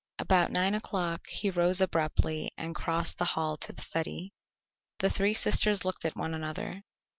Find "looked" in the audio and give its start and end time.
5.85-6.05